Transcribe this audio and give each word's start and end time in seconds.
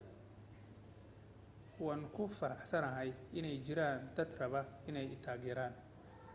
waan 1.83 2.03
ku 2.15 2.23
faraxsanahay 2.37 3.09
inay 3.37 3.57
jiraan 3.65 4.01
dad 4.15 4.29
raba 4.39 4.61
inay 4.89 5.07
i 5.15 5.17
taageeraan 5.23 5.73